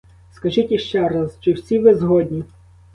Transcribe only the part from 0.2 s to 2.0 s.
Скажіть іще раз, чи всі ви